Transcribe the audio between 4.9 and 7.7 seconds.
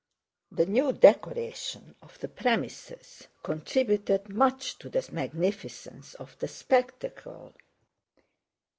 magnificence of the spectacle.